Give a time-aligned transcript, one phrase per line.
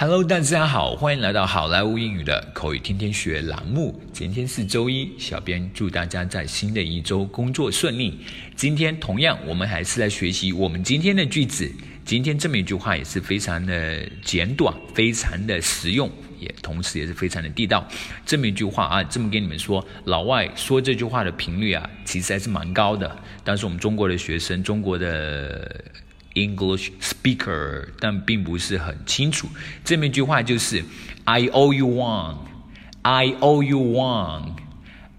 [0.00, 4.00] Hello，大家好，欢迎来到好莱坞英语的口语天天学栏目。
[4.12, 8.20] 今天是周一，小编祝大家在新的一周工作顺利。
[8.54, 11.68] 今天同样，我们还是来学习我们今天的句子。
[12.04, 16.08] 今天这么一句话也是非常的简短，非常的实用，
[16.38, 17.84] 也同时也是非常的地道。
[18.24, 23.18] 这么一句话啊，这么跟你们说，老外说这句话的频率啊，其实还是蛮高的。
[23.42, 25.84] 但是我们中国的学生，中国的。
[26.37, 29.47] English speaker，但并不是很清楚。
[29.83, 30.83] 这么一句话就是
[31.25, 32.37] "I owe you one,
[33.03, 34.55] I owe you one,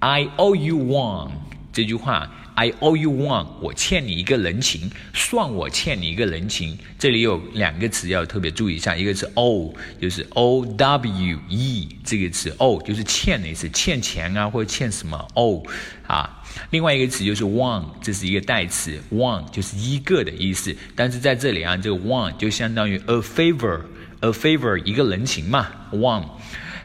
[0.00, 1.30] I owe you one"。
[1.72, 6.77] 这句话 "I owe you one"，我欠你一个人情，算我欠你一个人情。
[6.97, 15.65] 这里有两个词要特别注意一下，一个是 owe，就是 O W E 这个词，owe 就是欠的意思，欠钱啊或者欠什么 owe
[16.05, 16.43] 啊。
[16.71, 20.75] 另外一个词就是 one，这是一个代词，one 就是一个的意思。
[20.97, 26.25] 但是在这里啊，这个 one 就相当于 a favor，a favor 一个人情嘛，one。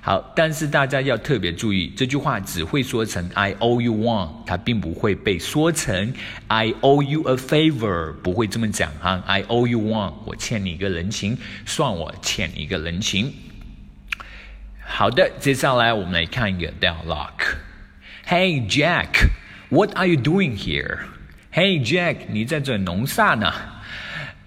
[0.06, 6.12] 好，但是大家要特别注意，这句话只会说成 I owe you one，它并不会被说成
[6.48, 9.22] I owe you a favor，不会这么讲哈。
[9.24, 13.32] I owe you one，我欠你一个人情，算我欠你一个人情。
[14.86, 17.56] 好的，接下来我们来看一个 dialogue。
[18.28, 23.50] Hey Jack，what are you doing here？Hey Jack，你在这弄啥呢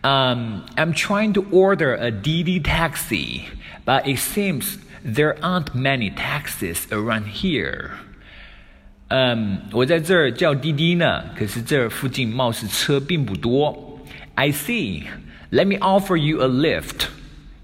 [0.03, 3.45] ？Um, I'm trying to order a DiDi taxi,
[3.83, 7.90] but it seems there aren't many taxis around here.
[9.08, 14.00] 嗯，我在这儿叫滴滴呢，可是这儿附近貌似车并不多。
[14.34, 15.04] I see.
[15.50, 17.08] Let me offer you a lift.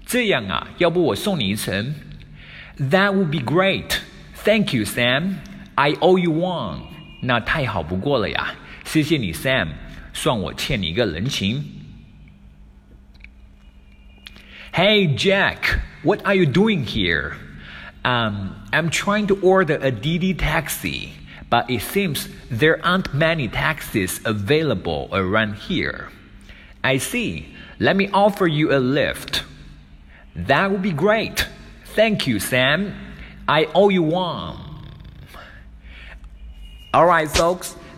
[0.05, 1.95] 这样啊，要不我送你一程？
[2.77, 3.99] That would be great.
[4.35, 5.35] Thank you, Sam.
[5.75, 6.81] I owe you one.
[7.21, 8.53] 那太好不过了呀！
[8.85, 9.69] 谢谢你，Sam，
[10.13, 11.63] 算我欠你一个人情。
[14.71, 17.36] Hey Jack, what are you doing here?
[18.04, 21.14] Um, I'm trying to order a DiDi taxi,
[21.48, 26.10] but it seems there aren't many taxis available around here.
[26.84, 27.48] I see.
[27.80, 29.42] Let me offer you a lift.
[30.36, 31.48] That would be great.
[31.94, 32.94] Thank you, Sam.
[33.48, 34.58] I owe you one.
[36.92, 37.74] All right, folks,